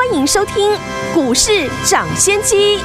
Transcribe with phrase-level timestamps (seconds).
[0.00, 0.54] 欢迎收听
[1.12, 2.78] 股市涨先机。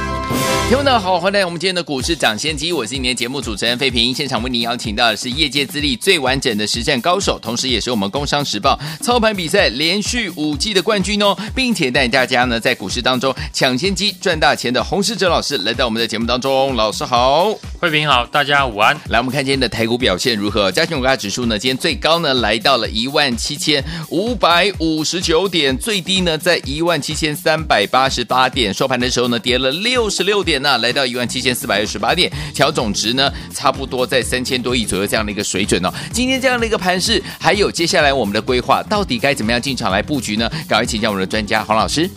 [0.68, 4.12] 听众们好，欢迎来到我们今天的股市抢先机，我是今天节目主持人费平。
[4.12, 16.74] 现场为您邀请到的是业界资历最完整的实战高手，同时也是我们工商时报操盘比赛连续五季的冠军哦，并且带大家呢在股市当中抢先机赚大钱的洪世哲老师来到我们的节目当中。
[16.74, 18.92] 老师好，费平好，大家午安。
[19.08, 20.72] 来，我们看今天的台股表现如何？
[20.72, 30.60] 加权股价指数呢，今天最高呢来到了一万七千五百五十九点，最低呢在一万七千三百八十八点，收盘的时候呢跌了六十六点。
[30.60, 35.94] 那来到一万七千四百二十八点，调总值呢，差不多在三千多亿左右这样的一个水准哦。
[36.12, 40.50] 今天这样的一个盘势，还有接下来我们的规划，到底该怎么样进场来布局呢？
[40.68, 42.10] 赶快请教我们的专家黄老师。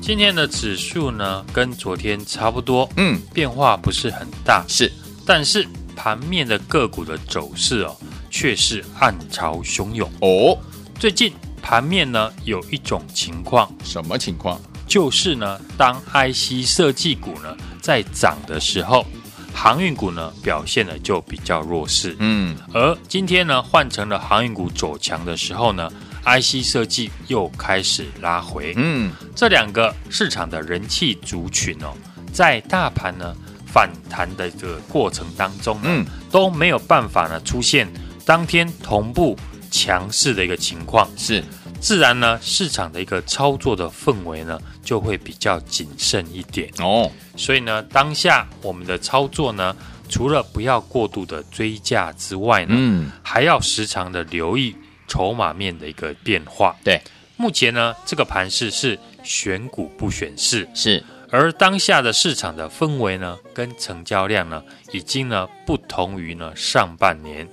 [0.00, 4.92] 今天的指数呢，跟昨天差不多，嗯，变化不是很大，是，
[5.26, 7.96] 但是盘面的个股的走势哦，
[8.30, 10.56] 却是暗潮汹涌哦。
[10.96, 14.60] 最近盘面呢，有一种情况，什么情况？
[14.86, 19.04] 就是呢，当 IC 设计股呢在涨的时候，
[19.52, 22.16] 航运股呢表现的就比较弱势。
[22.20, 25.90] 嗯，而今天呢换成了航运股走强的时候呢
[26.24, 28.72] ，IC 设计又开始拉回。
[28.76, 31.92] 嗯，这两个市场的人气族群哦，
[32.32, 33.36] 在大盘呢
[33.66, 37.86] 反弹的这个过程当中呢，嗯，都没有办法呢出现
[38.24, 39.36] 当天同步
[39.70, 41.08] 强势的一个情况。
[41.16, 41.42] 是。
[41.80, 47.08] 自然呢，市场的一个操作的氛围呢，就会比较谨慎一点哦。
[47.36, 49.76] 所以呢，当下我们的操作呢，
[50.08, 54.74] 除了不要过度的追价之外呢，嗯，还要时常的留意
[55.06, 56.74] 筹码面的一个变化。
[56.82, 57.00] 对，
[57.36, 61.04] 目前呢，这个盘势是选股不选市，是。
[61.30, 64.60] 而当下的市场的氛围呢，跟成交量呢，
[64.92, 67.48] 已经呢不同于呢上半年。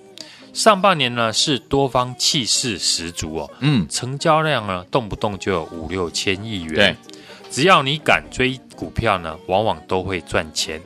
[0.55, 10.81] 上半年呢是多方气势十足哦，嗯，成交量呢动不动就有五六千亿元，对，只要你敢追股票呢，往往都会赚钱。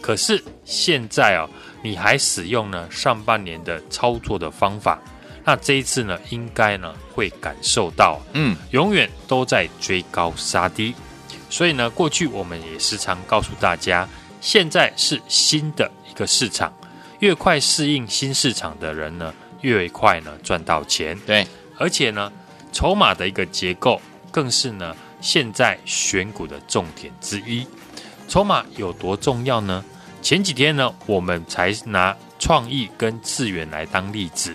[0.00, 1.48] 可是现在哦，
[1.82, 5.00] 你还使用呢上半年的操作的方法，
[5.44, 10.92] 那这一次呢，应该呢会感受到，嗯，永远都在追高杀低。
[11.48, 14.08] 所以呢，过去我们也时常告诉大家，
[14.40, 16.72] 现在是新的一个市场。
[17.22, 21.16] 越快适应新市场的人呢，越快呢赚到钱。
[21.24, 21.46] 对，
[21.78, 22.32] 而且呢，
[22.72, 24.02] 筹码的一个结构
[24.32, 27.64] 更是呢现在选股的重点之一。
[28.26, 29.84] 筹码有多重要呢？
[30.20, 34.52] 前几天呢，我们才拿创意跟智源来当例子。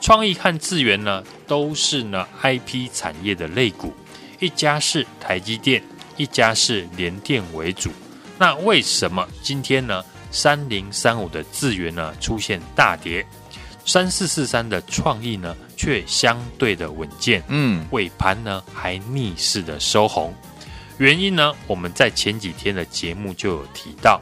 [0.00, 3.92] 创意和智源呢，都是呢 IP 产业的类股，
[4.38, 5.82] 一家是台积电，
[6.16, 7.90] 一家是联电为主。
[8.38, 10.04] 那为什么今天呢？
[10.34, 13.24] 三零三五的智源呢出现大跌，
[13.86, 20.34] 三四四三的创意呢却相对的稳健，嗯，尾盘呢还逆势的收红。
[20.98, 24.20] 原因呢，我们在前几天的节目就有提到，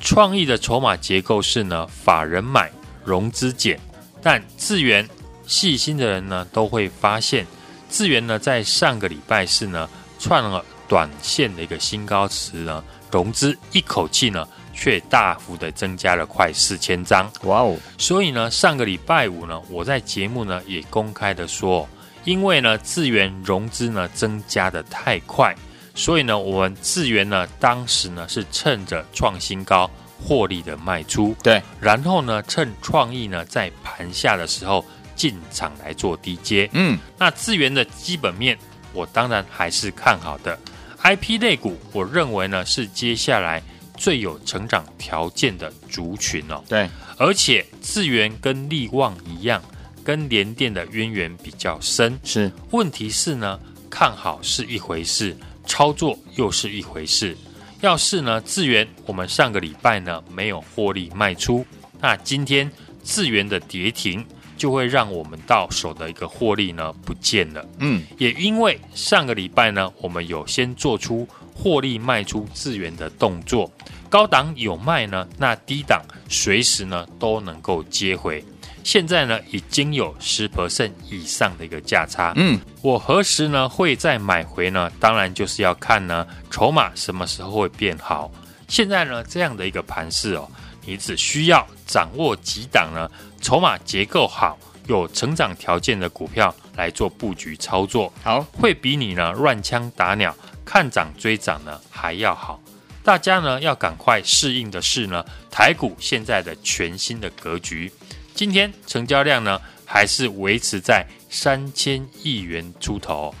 [0.00, 2.68] 创意的筹码结构是呢法人买
[3.04, 3.78] 融资减，
[4.20, 5.08] 但智源
[5.46, 7.46] 细心的人呢都会发现，
[7.88, 14.44] 智源呢在上个礼拜四呢创了短线的一个新高时呢融资一口气呢。
[14.78, 17.76] 却大幅的增加了快四千张，哇哦！
[17.96, 21.88] 所以呢，上个礼拜五呢，我在节目呢也公开的说，
[22.24, 25.56] 因为呢，智源融资呢增加的太快，
[25.94, 29.90] 所以呢，我们智源呢当时呢是趁着创新高
[30.22, 34.84] 获利的卖出，对，然后呢，趁创意呢在盘下的时候
[35.14, 38.56] 进场来做低接，嗯，那智源的基本面
[38.92, 40.58] 我当然还是看好的
[41.02, 43.62] ，IP 类股我认为呢是接下来。
[43.96, 49.62] 最有成长条件的族群哦，对，而且智源跟力旺一样，
[50.04, 52.18] 跟联电的渊源比较深。
[52.22, 53.58] 是，问题是呢，
[53.90, 55.36] 看好是一回事，
[55.66, 57.36] 操作又是一回事。
[57.80, 61.64] 要是呢，智源我们上个礼拜呢没有获利卖出，
[62.00, 62.70] 那今天
[63.02, 64.24] 智源的跌停
[64.56, 67.66] 就会让我们到手的一个获利呢不见了。
[67.78, 71.28] 嗯，也因为上个礼拜呢，我们有先做出。
[71.56, 73.70] 获利卖出资源的动作，
[74.10, 78.44] 高档有卖呢，那低档随时呢都能够接回。
[78.84, 84.88] 现在呢已经有十 percent 以上的一个价差，嗯，我何时呢会再买回呢？
[85.00, 88.30] 当然就是要看呢筹码什么时候会变好。
[88.68, 90.48] 现在呢这样的一个盘势哦，
[90.84, 93.10] 你只需要掌握几档呢
[93.40, 94.56] 筹码结构好、
[94.86, 100.32] 有成长条件的股票来做布局操作，好，会比你呢乱枪打鸟、
[100.66, 102.60] 看涨追涨呢还要好。
[103.02, 107.90] 大家呢要赶快适应的是呢台股现在的全新的格局。
[108.34, 113.34] 今天成交量呢还是维持在三千亿元出头，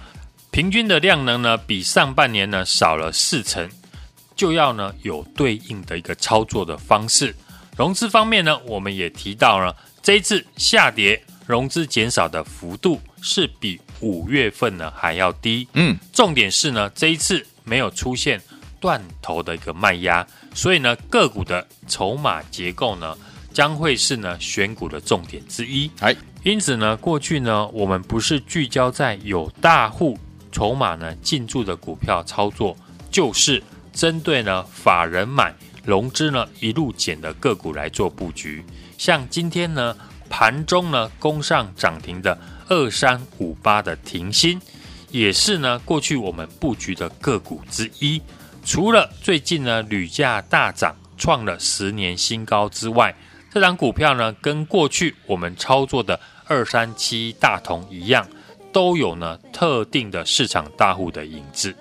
[0.50, 3.68] 平均的量能呢比上半年呢少了四成，
[4.34, 7.34] 就要呢有对应的一个操作的方式。
[7.76, 15.66] 融资方面呢，我们也提到了这一次下跌，融资减少的幅度是比五月份呢还要低。
[15.74, 18.40] 嗯，重点是呢，这一次没有出现
[18.80, 23.16] 断头的一个卖压，所以呢，个股的筹码结构呢，
[23.52, 25.90] 将会是呢选股的重点之一。
[26.00, 26.14] 哎，
[26.44, 30.18] 因此呢，过去呢，我们不是聚焦在有大户
[30.52, 32.76] 筹码呢进驻的股票操作，
[33.10, 33.62] 就是
[33.92, 35.54] 针对呢法人买
[35.84, 38.62] 融资呢一路减的个股来做布局。
[38.98, 39.96] 像今天呢
[40.28, 44.60] 盘中呢攻上涨停的二三五八的停薪，
[45.10, 48.20] 也是呢过去我们布局的个股之一。
[48.64, 53.14] 除了最近呢铝价大涨，创了十年新高之外，
[53.52, 58.26] 这档股票呢跟过去我们操作的二三七大同一样，
[58.72, 61.74] 都有呢特定的市场大户的影子。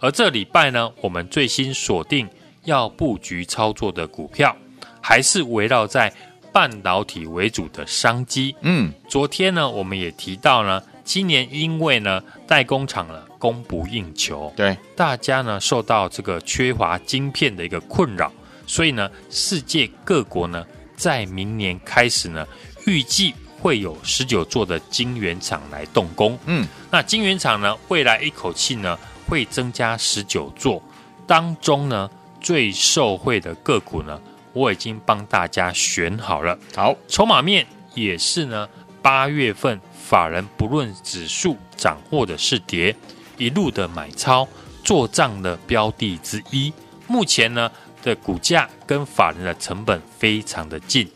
[0.00, 2.28] 而这礼拜呢，我们最新锁定
[2.64, 4.56] 要布局操作的股票，
[5.00, 6.12] 还是围绕在
[6.52, 8.54] 半导体为主的商机。
[8.60, 13.24] 嗯，昨天呢我们也提到呢，今年因为呢代工厂呢。
[13.42, 18.30] 供不应求，对大家呢受到这个缺乏晶片的一个困扰，
[18.68, 20.64] 所以呢，世界各国呢
[20.94, 22.46] 在明年开始呢，
[22.86, 26.38] 预计会有十九座的晶圆厂来动工。
[26.46, 28.96] 嗯，那晶圆厂呢，未来一口气呢
[29.26, 30.80] 会增加十九座，
[31.26, 32.08] 当中呢
[32.40, 34.20] 最受惠的个股呢，
[34.52, 36.58] 我已经帮大家选好了。
[36.74, 38.68] 好，筹码面也是呢，
[39.00, 42.94] 八月份法人不论指数涨或者是跌。
[43.38, 44.46] 一路的买超
[44.84, 46.72] 做账的标的之一，
[47.08, 47.70] 目前呢
[48.02, 51.10] 的股价跟法人的成本非常的近。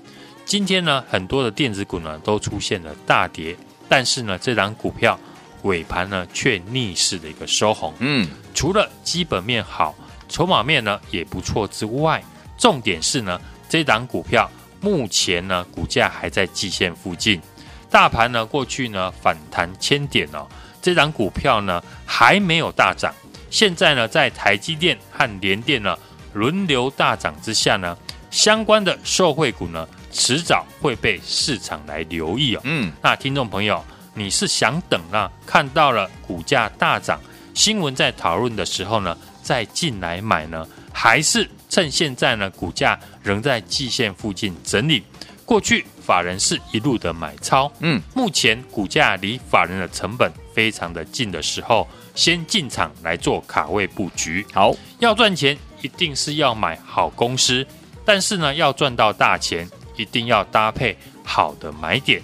[0.45, 3.57] 今天呢，很多的电子股呢都出现了大跌，
[3.89, 5.19] 但是呢，这档股票
[5.63, 7.93] 尾盘呢却逆势的一个收红。
[7.99, 9.95] 嗯，除了基本面好，
[10.29, 12.25] 筹码面呢也不错之外，
[12.57, 14.51] 重点是呢，这档股票
[14.81, 17.41] 目前呢股价还在季线附近，
[17.91, 20.47] 大盘呢过去呢反弹千点哦。
[20.81, 23.13] 这档股票呢还没有大涨，
[23.51, 25.97] 现在呢在台积电和联电呢
[26.33, 27.97] 轮流大涨之下呢，
[28.31, 32.61] 相关的受惠股呢迟早会被市场来留意哦。
[32.65, 37.21] 嗯，那听众朋友，你是想等啊看到了股价大涨，
[37.53, 45.03] 新闻在讨论的时候呢再进来买呢，还是趁现在呢股价仍在季线附近整理？
[45.45, 54.47] 过去法人是一路的买超，嗯，目前股价离法人的成本非常的近的时候，先进场来做卡位布局。
[54.55, 57.67] 好，要赚钱一定是要买好公司，
[58.07, 59.69] 但是呢，要赚到大钱，
[59.99, 62.23] 一定要搭配好的买点。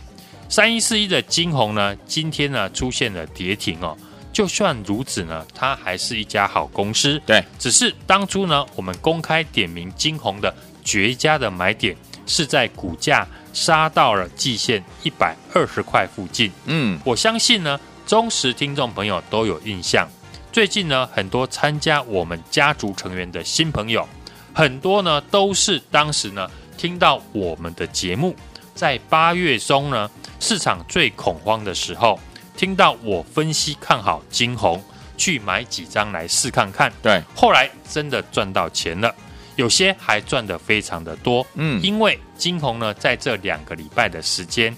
[0.48, 3.94] 三一四一的金红呢，今天呢出现了跌停哦。
[4.32, 7.20] 就算如此呢，它还是一家好公司。
[7.26, 11.96] 对，只是当初呢，我们公开点名金红的绝佳的买点。
[12.25, 16.50] 是在股价杀到了季线一百二十块附近。
[16.67, 20.08] 嗯，我相信呢，忠实听众朋友都有印象。
[20.53, 24.08] 最近呢，很多参加我们家族成员的新朋友，
[24.55, 26.48] 很多呢都是当时呢
[26.79, 28.36] 听到我们的节目，
[28.72, 30.08] 在八月中呢
[30.39, 32.19] 市场最恐慌的时候，
[32.56, 34.82] 听到我分析看好金红，
[35.17, 36.93] 去买几张来试看看。
[37.03, 39.15] 对，后来真的赚到钱了。
[39.56, 44.75] 有些还赚得非常的多，嗯，因为金红呢，在这两个礼拜的时间，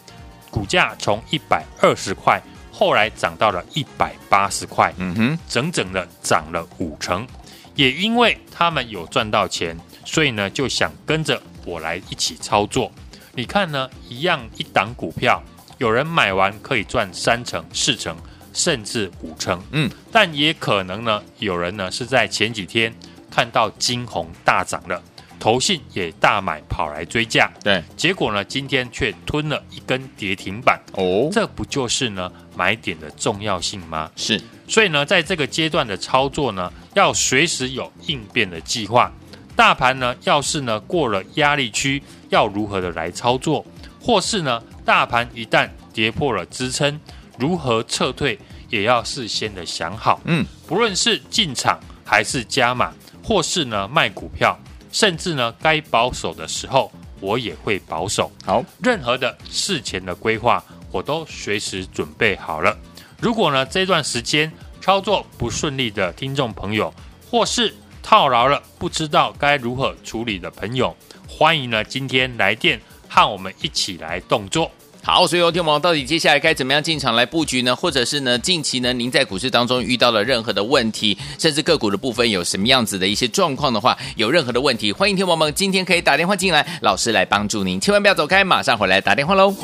[0.50, 7.26] 股价从一百二十块，后来涨到了一百八十块，嗯哼，整整的涨了五成。
[7.76, 12.90] 也因为他们有赚到钱，所以呢，就想跟着我来一起操作。
[13.32, 15.42] 你看呢，一样一档股票，
[15.78, 18.16] 有人买完可以赚三成、四成，
[18.52, 22.92] 甚至五成，嗯，但也可能呢，有人呢是在前几天。
[23.30, 25.02] 看到金红大涨了，
[25.40, 34.08] 投信也大买跑来追价，对，结果呢，今天却吞了一根跌停板，哦，这不就是呢买点的重要性吗？
[34.14, 39.12] 是，所以呢，在这个阶段的操作呢，要随时有应变的计划。
[39.56, 43.66] 大盘呢，要是呢过了压力区，要如何的来操作？
[44.00, 47.00] 或是呢，大盘一旦跌破了支撑，
[47.38, 48.38] 如何撤退，
[48.68, 50.20] 也要事先的想好。
[50.24, 52.92] 嗯，不论是进场还是加码。
[53.26, 54.54] 或是呢卖股票，
[54.92, 58.30] 甚至呢该保守的时候，我也会保守。
[58.44, 62.76] 好，任何的事前的规划，我都随时准备好了。
[63.22, 66.92] 如果呢这段时间操作不顺利的听众朋友，
[67.30, 70.94] 或是套牢了不知道该如何处理的朋友，
[71.26, 72.78] 欢迎呢今天来电
[73.14, 74.68] 看我们一起来动作。
[75.00, 77.76] 好，所以有天王到底接下来该怎么样进场来布局呢？
[77.76, 89.54] 或者是呢，近期呢，您在股市当中遇到了任何的问题，甚至个股的部分有什么样子的一些状况的话，有任何的问题，欢迎天王们今天可以打电话进来，老师来帮助您，千万不要走开，马上回来打电话喽。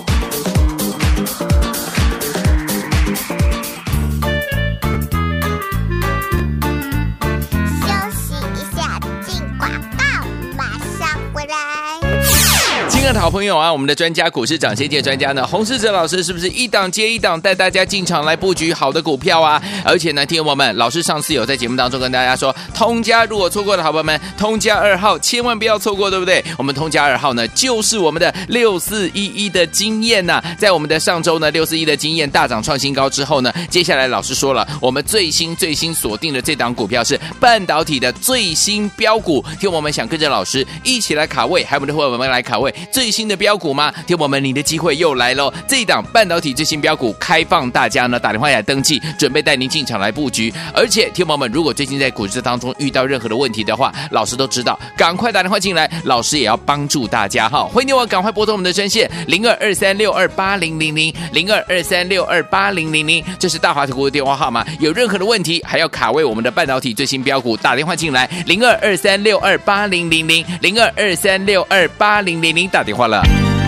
[13.19, 19.63] 好朋友啊，我们的专家股市涨先见专家呢，洪世哲老师是不是一档接一档带大家进场来布局好的股票啊？
[19.85, 26.43] 而且呢，听友们，老师上次有在节目当中跟大家说，通家如果错过的好朋友们，通家二号千万不要错过，对不对？
[26.57, 42.73] 我们通家二号呢，就是我们的六四一一的经验呐，在我们的上周呢，六四一的经验大涨创新高之后呢，接下来老师说了，我们最新最新锁定的这档股票是半导体的最新标股，听我们想跟着老师一起来卡位，还有我们的伙伴们来卡位。
[43.01, 43.91] 最新的标股吗？
[44.07, 45.51] 听我们，你的机会又来喽！
[45.67, 50.53] 这一档半导体最新标股开放大家呢打电话来登记，准备带您进场来布局。
[50.75, 57.65] 而且，听友们，如果最近在股市当中遇到任何的问题的话，老师都知道，赶快打电话进来，老师也要帮助大家哈！
[57.73, 64.63] 欢迎你我赶快拨通我们的专线零二二三六二八零零零零二二三六二八零零零，这是大华投顾的电话号码。
[64.79, 73.60] 有任何的问题，还要卡位我们的半导体最新标股，打电话进来零二二三六二八零零零零二二三六二八零零零，打打电话了。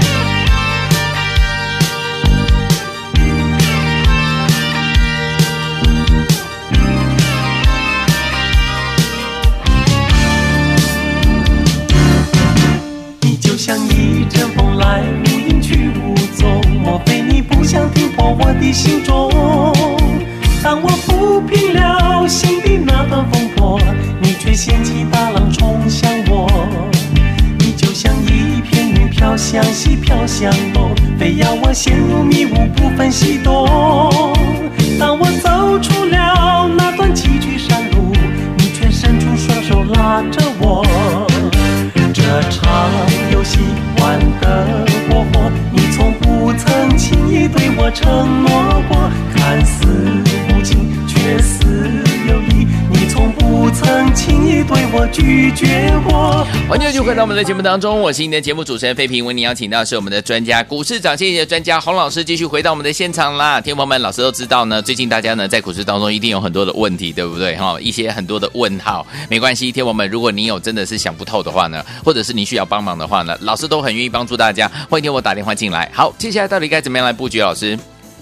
[55.33, 56.47] 拒绝过。
[56.69, 63.59] 欢迎继续回到我们的节目当中，我是你的节目主持人费平，为您邀请到的是我们的专家股市长谢谢专家洪老师，继续回到我们的现场啦。
[63.59, 67.57] 听众朋友们，老师都知道呢，最近大家呢在股市当中一定有很多的问题，对不对？
[67.57, 69.73] 哈，一些很多的问号，没关系。
[69.73, 74.71] 听众朋友们，如果你有真的是想不透的话呢，或者是你需要帮忙的话呢，老师都很愿意帮助大家。
[74.91, 75.91] 欢迎听我打电话进来。
[75.95, 77.41] 好，接下来到底该怎么样来布局？
[77.41, 77.79] 老师，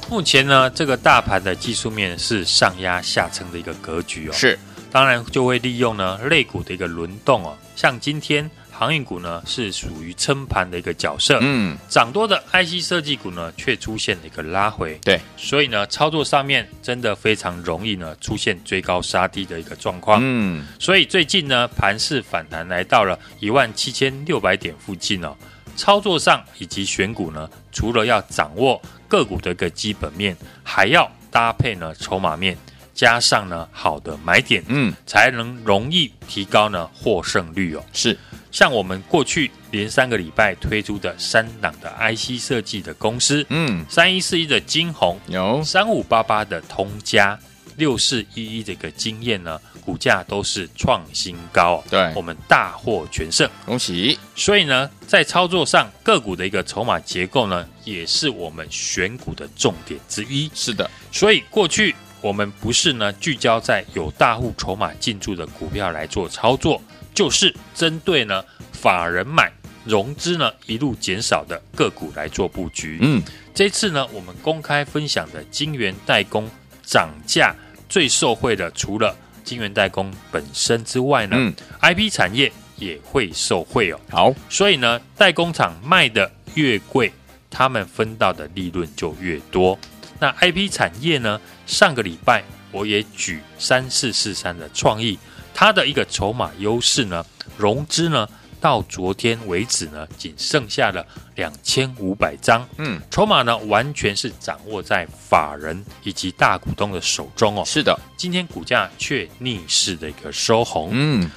[0.09, 4.57] 目前呢，这个大盘的技术面是上压下撑的一个格局哦，是。
[4.91, 25.37] 当然就会利用呢类股的一个轮动哦，像今天航运股呢是属于撑盘的一个角色，嗯，涨多的 IC 设计股呢却出现了一个拉回，对，所以呢操作上面真的非常容易呢出现追高杀低的一个状况，嗯，所以最近呢盘势反弹来到了一万七千六百点附近哦，
[25.77, 32.57] 操作上以及选股呢，除了要掌握个股的一个基本面，还要搭配呢筹码面。
[33.01, 37.83] 加上呢，好的买点，嗯，才能容易提高呢获胜率哦。
[37.95, 38.15] 是，
[38.53, 47.39] 像我们过去连三个礼拜推出的三档的 IC 设计的公司，嗯，三一四一的金红，有三五八八的通家，
[47.77, 54.19] 六四一一的一个经验呢，股价都是创新高，对，我们大获全胜，恭喜。
[54.37, 60.51] 所以呢，在操作上个股的一个筹码结构呢，也是我们选股的重点之一。
[60.55, 61.95] 是的，所以过去。
[62.21, 66.81] 我们不是呢聚焦在有大户筹码进驻的股票来做操作，
[67.15, 69.53] 就是针对呢法人买
[69.85, 72.99] 融资呢一路减少的个股来做布局。
[73.01, 73.23] 嗯，
[73.55, 76.49] 这次呢我们公开分享的晶圆代工
[76.83, 77.55] 涨价
[77.89, 83.99] 最受惠的，除了晶圆代工本身之外呢，嗯，IP 产业也会受惠哦。
[84.11, 87.11] 好，所以呢代工厂卖的越贵，
[87.49, 89.79] 他们分到的利润就越多。
[90.21, 91.41] 那 IP 产业呢？
[91.67, 95.19] 上个礼拜我也举三四四三的创意，
[95.55, 97.25] 它的一个筹码优势呢，
[97.57, 98.29] 融资呢
[98.61, 107.65] 到昨天为止呢，仅剩下了两千五百张，嗯，筹码呢完全是掌握在法人以及大股东的手中哦。
[107.65, 111.31] 是的，今天股价却逆势的一个收红，嗯，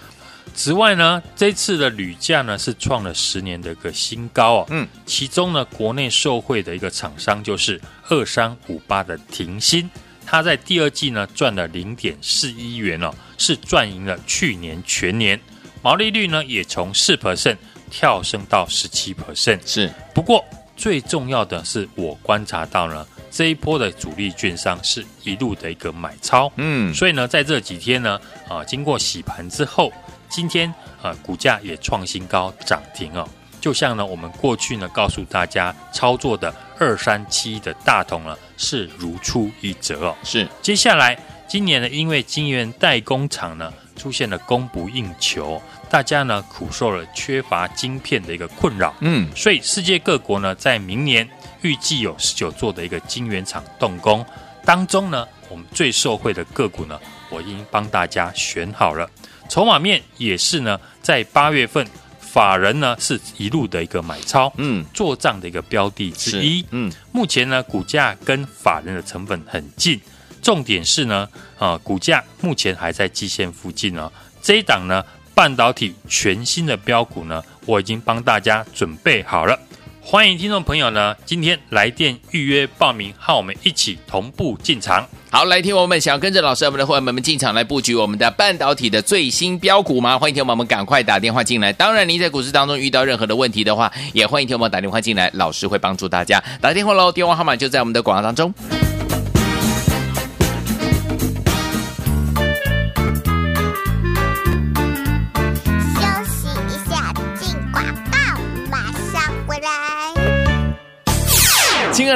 [0.55, 4.65] 此外呢，这次的铝价呢是创了十年的一个新高哦。
[4.69, 9.89] 嗯，其中呢，国内受惠的一个厂商就是二三五八的停薪，
[10.25, 15.39] 它在第二季呢赚了零点四一元哦，是赚赢了去年全年，
[15.81, 17.57] 毛利率呢也从四 percent
[17.89, 19.59] 跳升到十七 percent。
[19.65, 20.45] 是，不过
[20.77, 26.51] 最重要的是，我观察到呢，这一波的主力券商是一路的一个买超。
[26.57, 29.91] 嗯，所以呢，在这几天呢，啊，经过洗盘之后。
[30.33, 30.73] 今天
[31.03, 33.23] 呃，股价也创新高涨停哦，
[33.61, 40.15] 就像呢，我们过去呢告诉大家操作的二三七的大同呢是如出一辙哦。
[40.23, 41.15] 是，接下来
[41.47, 48.91] 今年呢，因为晶圆代工厂呢出现了供不应求，大家呢苦受了缺乏晶片的一个困扰。
[49.01, 51.29] 嗯，所以世界各国呢在明年
[51.61, 54.25] 预计有十九座的一个晶圆厂动工，
[54.65, 56.99] 当中呢，我们最受惠的个股呢，
[57.29, 59.07] 我已经帮大家选好了。
[59.53, 61.85] 筹码面也是呢，在八月份，
[62.19, 70.01] 法人呢是一路的一个买超，嗯，做账的一个标的之一，嗯，目前呢股价跟法人的成本很近，
[70.41, 71.29] 重点是呢，
[71.59, 74.11] 啊，股价目前还在季线附近哦。
[74.41, 75.05] 这一档呢，
[75.35, 79.59] 半导体全新的标股呢，我已经帮大家准备好了，
[80.05, 85.07] 欢迎听众朋友呢，今天来电预约报名，和我们一起同步进场。
[85.31, 90.19] 好，来听我们想要跟着老师我们的伙伴们进场来布局我们的半导体的最新标股吗？
[90.19, 91.71] 欢迎听我们赶快打电话进来。
[91.71, 96.43] 当然，您在股市当中遇到任何的问题的话，也欢迎听友们打电话进来，老师会帮助大家。
[96.59, 98.53] 打电话喽，电话号码就在我们的广告当中。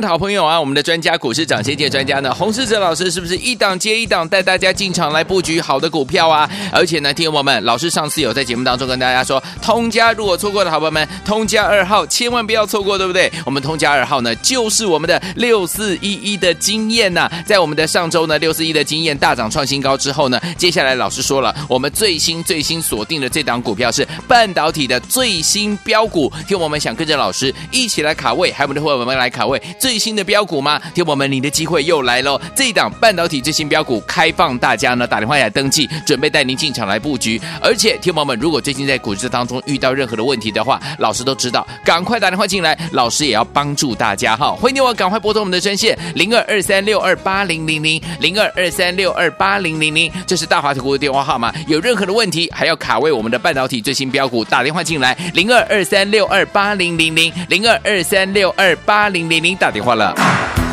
[0.01, 6.49] 的好朋友啊，我们的专家股市涨先机专家呢，洪世哲老师是不是一档接一档带大家进场来布局好的股票啊？
[6.71, 13.31] 而且呢，听友们，老师上次有在节目当中跟大家说，通家如果错过的好朋友们，通家二号千万不要错过，对不对？
[13.45, 29.61] 我们通家二号呢，就是我们的六四一一的经验呐，在我们的上周呢，六四一的经验大涨创新高之后呢，接下来老师说了，我们最新最新锁定的这档股票是半导体的最新标股，听我们想跟着老师一起来卡位，还有我们的伙伴们来卡位。
[29.87, 30.81] 最新的标股吗？
[30.93, 32.37] 听我们，你的机会又来喽！
[32.53, 37.39] 这一档半导体最新标股开放大家呢打电话来登记，准备带您进场来布局。
[37.61, 44.51] 而且，听友们，如果最近在股市当中遇到任何的问题的话，老师都知道，赶快打电话进来，老师也要帮助大家哈！
[44.51, 51.53] 欢迎我赶快拨通我们的专线零二二三六二八零零零零二二三六二八零零零，这是大华投顾的电话号码。
[51.65, 59.55] 有任何的问题，还要卡位我们的半导体最新标股，打电话进来零二二三六二八零零零零二二三六二八零零零。
[59.55, 60.66] 打电话了。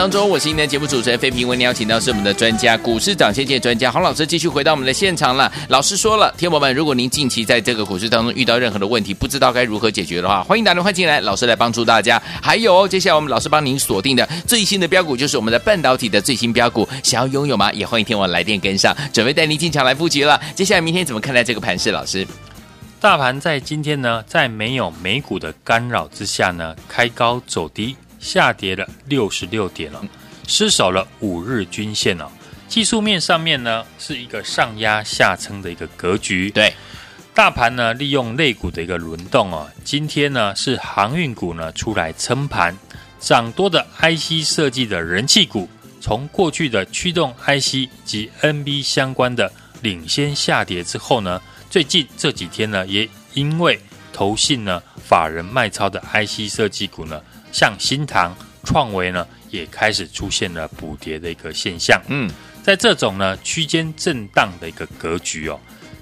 [0.00, 5.52] 当中，我是今天的节目主持人费平，为您邀请到是我们的专家，股市涨先见专家洪老师，继续回到我们的现场了。
[5.68, 12.18] 老师说了，天宝们，如果您近期在这个股市当中遇到任何的问题，不知道该如何解决的话，欢迎打电话进来，老师来帮助大家。
[12.40, 17.70] 还有，哦接下来我们老师帮您锁定的最新的标股，就是我们的半导体的最新标股，想要拥有吗？
[17.74, 20.40] 也欢迎天王来电跟上，准备带您进场来布局了。
[20.54, 21.90] 接下来明天怎么看待这个盘势？
[21.90, 22.26] 老师，
[23.02, 27.94] 大盘在今天呢，在没有美股的干扰之下呢，开高走低。
[28.20, 30.00] 下跌了六十六点了，
[30.46, 32.30] 失守了五日均线了。
[32.68, 36.48] 技术面上面呢，是一个上压下撑的一个格局。
[36.50, 36.72] 对，
[37.34, 42.76] 大盘呢，利用类股的一个轮动哦，今天呢是航运股呢出来撑盘，
[43.18, 45.68] 涨多的 IC 设计的人气股，
[46.00, 49.50] 从过去的驱动 IC 及 NB 相关的
[49.82, 53.80] 领先下跌之后呢，最近这几天呢，也因为
[54.12, 57.20] 投信呢法人卖超的 IC 设计股呢。
[57.52, 62.00] 像新塘、创维呢，也开始出现了补跌的一个现象。
[62.08, 62.30] 嗯，
[62.62, 65.58] 在这种呢区间震荡的一个格局哦，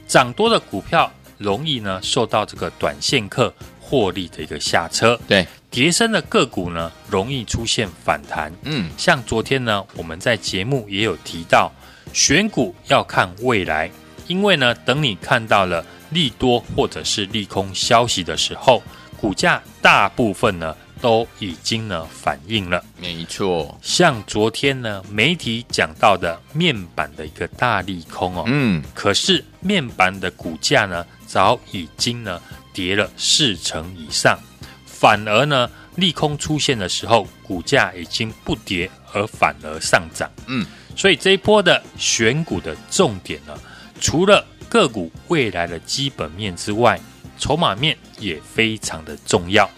[0.07, 5.19] 涨多的股票容易呢受到这个短线客获利的一个下车。
[5.27, 8.53] 对，跌升的个股呢容易出现反弹。
[8.63, 11.73] 嗯，像昨天呢我们在节目也有提到，
[12.13, 13.91] 选股要看未来，
[14.27, 18.83] 因为呢等你看到了利多或者是利空消息的时候，
[19.21, 20.77] 股价大部分呢。
[20.99, 23.79] 都已经呢反映了，没错。
[23.81, 32.41] 像昨天呢媒体讲到的面板的一个大利空哦，嗯，可是面板的股价呢早已经呢
[32.73, 34.39] 跌了四成以上，
[34.85, 43.55] 反而呢利空出现的时候，股价已经不跌而反而上涨，嗯，所以这一波的选股的重点呢，
[44.01, 47.01] 除了个股未来的基本面之外，
[47.39, 49.69] 筹码面也非常的重要。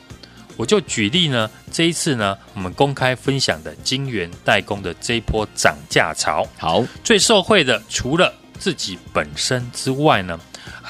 [0.61, 10.39] 我就举例呢，这一次呢，我们公开分享的晶圆代工的这一波涨价潮，好，最受惠的除了自己本身之外呢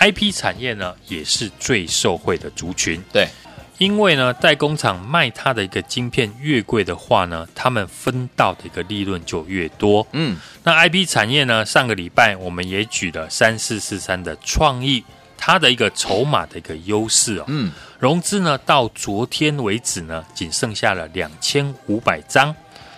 [0.00, 3.00] ，IP 产业呢也是最受惠的族群。
[3.12, 3.28] 对，
[3.78, 10.04] 因为呢，代工厂卖它的一个晶片越贵的话呢，他们分到的一个利润就越多。
[10.10, 15.04] 嗯，那 IP 产业呢，上个礼拜我们也举了三四四三的创意，
[15.40, 17.44] 它的一个筹码的一个优势哦。
[17.48, 17.72] 嗯。
[17.98, 22.54] 融资呢，到昨天为止呢，仅剩下了两千五百张，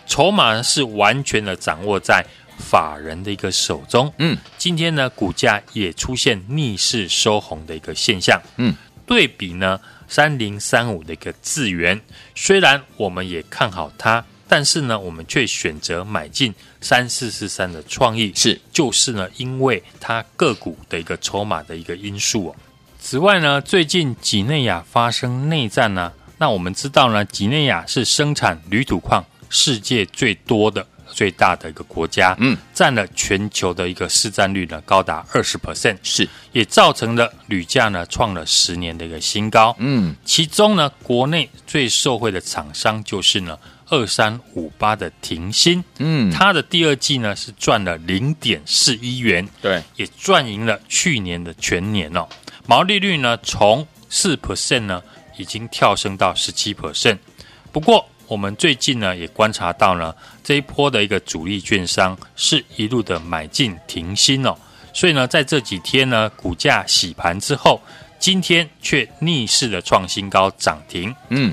[0.06, 2.24] 筹码呢是完全的掌握在
[2.56, 4.12] 法人的一个手中。
[4.18, 8.40] 嗯，今天呢，股价也出现逆势收红的一个现象。
[8.58, 8.72] 嗯，
[9.04, 12.00] 对比呢，三零三五的一个智源，
[12.36, 18.60] 虽然我们也看好它，但是呢，我们却选择买进三四四三的创意，是。
[18.70, 22.56] 就是呢，因为它个股的一个筹码的一个因素哦。
[23.00, 43.58] 此外呢，最近几内亚发生内战呢、啊，那我们知道呢，几内亚是生产铝土矿世界最多的、最大的一个国家，嗯，占了全球的一个市占率呢，高达二十 percent，是，也造成了铝价呢创了十年的一个新高，嗯，其中呢，国内最受惠的厂商就是呢，
[43.92, 52.26] 二三五八的停薪，嗯，它的第二季呢是赚了零点四一元，对，也赚赢了去年的全年哦。
[52.66, 55.02] 毛利率呢，从四 percent 呢，
[55.36, 57.18] 已经跳升到十七 percent。
[57.70, 64.56] 不过，我们最近呢，也观察到呢，这一波的一个主力券商是一路的买进停薪哦。
[64.94, 67.78] 所以呢，在这几天呢，股价洗盘之后，
[68.18, 71.14] 今天却逆势的创新高涨停。
[71.28, 71.52] 嗯，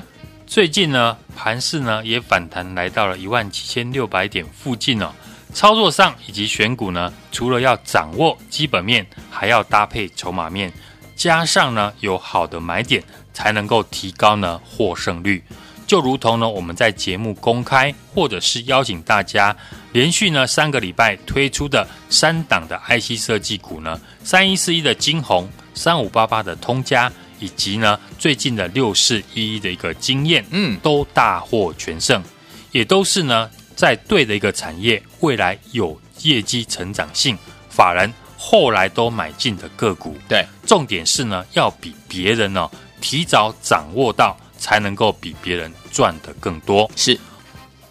[0.50, 5.14] 最近呢，盘势呢也反弹来到了一万七千六百点附近哦。
[5.54, 10.74] 操作上以及选股呢，除了要掌握基本面，还要搭配筹码面。
[11.16, 15.44] 加上呢，有好的买点，才能够提高呢获胜率。
[15.86, 19.56] 就如同呢，我们在节目公开或者是邀请大家
[19.92, 32.22] 连续呢三个礼拜推出的三档的 IC 设计股呢，三一四一的晶宏，三五八八的通家，以及呢最近的六四一一的一个经验，嗯，都大获全胜，
[32.72, 37.38] 也都是呢在对的一个产业，未来有业绩成长性，
[37.70, 38.14] 法人。
[38.42, 42.72] 后来都买进的个股，对，重点是呢，要比别人呢、哦、
[43.02, 46.90] 提早掌握到，才能够比别人赚得更多。
[46.96, 47.20] 是，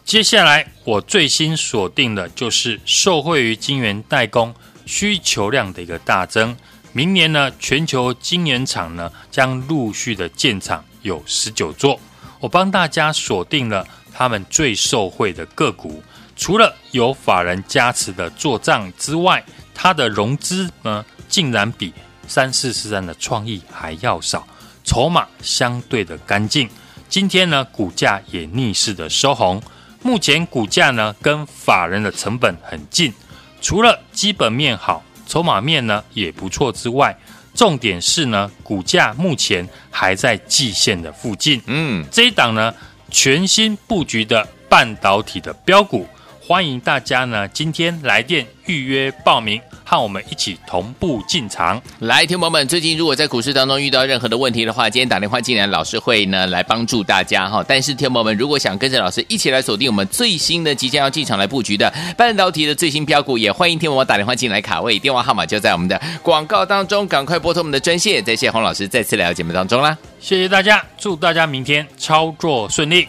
[0.06, 4.52] 接下来我最新锁定的就是受惠于晶圆代工
[4.86, 6.56] 需求量的一个大增，
[6.92, 11.98] 明年呢，全球晶圆厂呢将陆续的建厂有十九座，
[12.40, 16.02] 我帮大家锁定了他们最受惠的个股，
[16.36, 19.44] 除了有法人加持的做账之外。
[19.80, 21.94] 它的融资呢，竟然比
[22.26, 24.44] 三四四三的创意还要少，
[24.82, 26.68] 筹码相对的干净。
[27.08, 29.62] 今天呢，股价也逆势的收红，
[30.02, 33.14] 目前股价呢跟法人的成本很近，
[33.60, 37.16] 除了基本面好，筹码面呢也不错之外，
[37.54, 41.62] 重点是呢股价目前还在季线的附近。
[41.66, 42.74] 嗯，这一档呢
[43.10, 46.06] 全新布局的半导体的标股，
[46.48, 49.60] 欢迎大家呢今天来电预约报名。
[49.84, 51.80] 和我们一起同步进场。
[52.00, 57.64] 来，听众朋友们，最近如果在股市当中遇到任何的问题的话，今天打电话进来，老师会呢来帮助大家哈。
[57.66, 68.22] 但是，听众朋友们，如果想跟着老师一起来锁定我们最新的即将要进场来布局的半导体的最新标股，也欢迎听我打电话进来卡位，电话号码就在我们的广告当中，赶快拨通我们的专线。
[68.22, 73.08] 再谢谢洪老师再次来到节目当中啦，谢谢大家，祝大家明天操作顺利。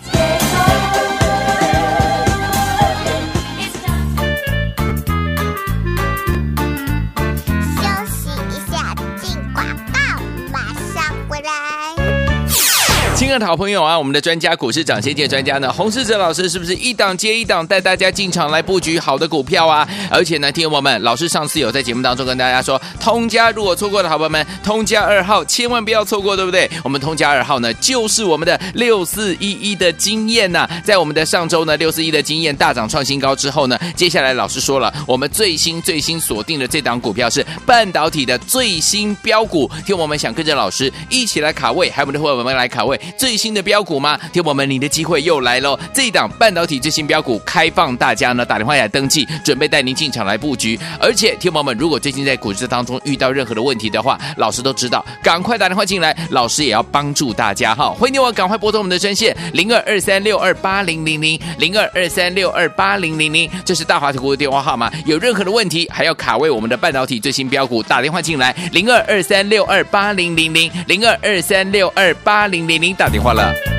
[13.45, 19.87] 好朋友啊，我们的专家股市涨先界专家呢，洪世哲老师是不是一档接一档带大家进场来布局好的股票啊？
[20.09, 26.69] 而且呢，听众朋友们，老师上次有在节目当中跟大家说，通家如果错过的好朋友们，通家二号千万不要错过，对不对？
[26.83, 42.99] 我们通家二号呢，就是我们的六四一一的经验呐，在我们的上周呢，六四一的经验大涨创新高之后呢，接下来老师说了，我们最新最新锁定的这档股票是半导体的最新标股，听众们想跟着老师一起来卡位，还有我们的伙伴们来卡位。
[43.17, 44.19] 最最新的标股吗？
[44.33, 45.79] 听我们，你的机会又来喽！
[45.93, 50.79] 这一档半导体最新标股开放大家呢打电话来登记，准备带您进场来布局。
[50.99, 57.91] 而且，听我们，如果最近在股市当中遇到任何的问题的话，老师都知道，赶快打电话进来，老师也要帮助大家哈！
[57.91, 64.91] 欢迎你我赶快拨通我们的专线零二二三六二八零零零零二二三六二八零零零，这是大华投顾的电话号码。
[65.05, 73.08] 有任何的问题，还要卡位我们的半导体最新标股，打电话进来零二二三六二八零零零零二二三六二八零零零打。
[73.09, 73.78] 打电话了。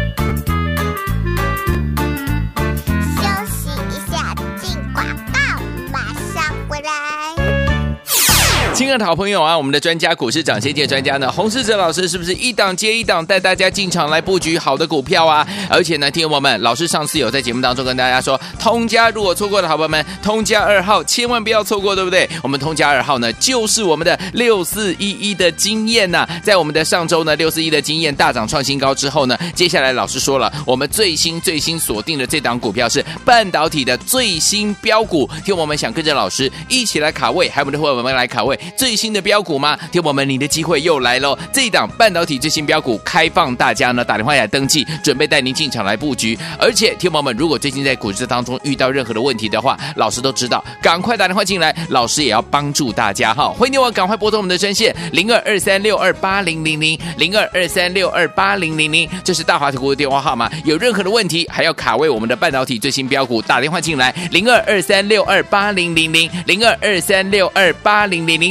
[8.80, 15.46] 亲爱的好朋友啊，我们的专家股市涨先机专家呢，洪世哲老师是不是一档接一档带大家进场来布局好的股票啊？
[15.68, 22.26] 而且呢，听友们，老师上次有在节目当中跟大家说，通家如果错过的好朋友们，通家二号千万不要错过，对不对？
[22.42, 38.58] 我们通家二号呢，就是我们的六四一一的经验呐，在我们的上周呢，六四一的经验大涨创新高之后呢，接下来老师说了，我们最新最新锁定的这档股票是半导体的最新标股，听我们想跟着老师一起来卡位，还有我们的伙伴们来卡位。
[38.76, 39.78] 最新的标股吗？
[39.92, 41.38] 听我们，你的机会又来喽！
[41.52, 46.38] 这一档半导体最新标股开放大家呢打电话来登记，准备带您进场来布局。
[46.58, 53.48] 而且，听宝们，如果最近在股市当中遇到任何的问题的话，老师都知道，赶快打电话进来，老师也要帮助大家哈！
[53.48, 60.50] 欢迎你我赶快拨通我们的专线零二二三六二八零零零零二二三六二八零零零，这是大华投顾的电话号码。
[60.64, 68.50] 有任何的问题，还要卡位我们的半导体最新标股，打电话进来零二二三六二八零零零零二二三六二八零零零。